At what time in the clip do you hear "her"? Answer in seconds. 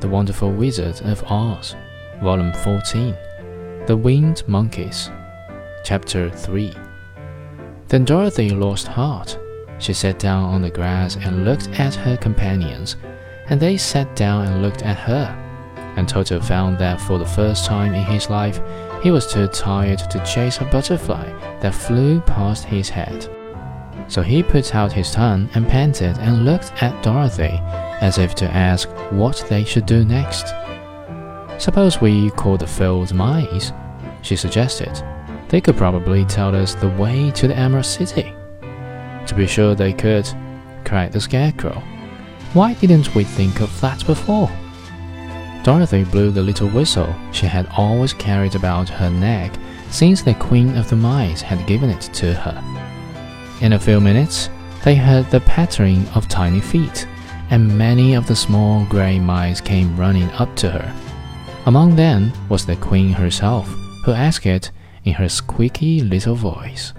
11.94-12.18, 14.98-15.34, 48.88-49.10, 52.34-52.62, 60.70-60.94, 65.14-65.28